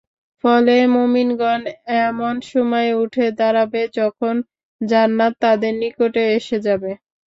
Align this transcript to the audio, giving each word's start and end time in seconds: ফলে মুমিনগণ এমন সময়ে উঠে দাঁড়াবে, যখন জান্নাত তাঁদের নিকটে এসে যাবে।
ফলে 0.43 0.75
মুমিনগণ 0.93 1.61
এমন 2.05 2.33
সময়ে 2.51 2.91
উঠে 3.03 3.25
দাঁড়াবে, 3.39 3.81
যখন 3.97 4.35
জান্নাত 4.81 5.33
তাঁদের 5.43 5.73
নিকটে 5.81 6.23
এসে 6.37 6.57
যাবে। 6.67 6.91